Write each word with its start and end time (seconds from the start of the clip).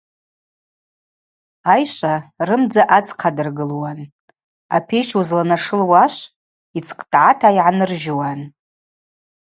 Айшва 1.73 2.15
рымдза 2.47 2.83
адзхъадыргылуан, 2.97 3.99
апещ 4.75 5.09
уызланашылуа 5.17 5.99
ашв 6.05 6.23
йдзхътӏгӏата 6.77 7.49
йгӏанырыжьуан. 7.57 8.39